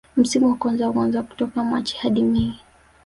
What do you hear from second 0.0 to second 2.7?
Msimu wa kwanza huanza kutoka Machi hadi mei